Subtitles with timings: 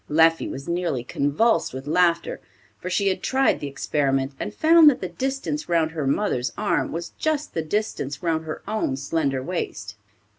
[0.09, 2.41] Leffie was nearly convulsed with laughter,
[2.79, 6.91] for she had tried the experiment, and found that the distance round her mother's arm
[6.91, 9.93] was just the distance round her own slender waist.